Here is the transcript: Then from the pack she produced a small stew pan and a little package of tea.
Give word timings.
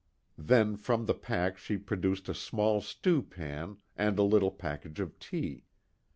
Then 0.39 0.77
from 0.77 1.05
the 1.05 1.13
pack 1.13 1.59
she 1.59 1.77
produced 1.77 2.27
a 2.27 2.33
small 2.33 2.81
stew 2.81 3.21
pan 3.21 3.77
and 3.95 4.17
a 4.17 4.23
little 4.23 4.49
package 4.49 4.99
of 4.99 5.19
tea. 5.19 5.65